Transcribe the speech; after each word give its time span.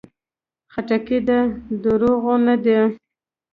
خټکی 0.73 1.17
د 1.27 1.29
دروغو 1.83 2.35
نه 2.45 2.55
ده. 2.63 2.79